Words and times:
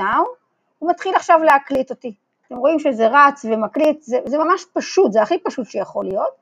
now, 0.00 0.24
הוא 0.78 0.90
מתחיל 0.90 1.14
עכשיו 1.14 1.40
להקליט 1.42 1.90
אותי. 1.90 2.14
אתם 2.46 2.56
רואים 2.56 2.78
שזה 2.78 3.08
רץ 3.08 3.44
ומקליט, 3.44 4.02
זה, 4.02 4.18
זה 4.26 4.38
ממש 4.38 4.64
פשוט, 4.72 5.12
זה 5.12 5.22
הכי 5.22 5.38
פשוט 5.44 5.66
שיכול 5.66 6.04
להיות. 6.04 6.32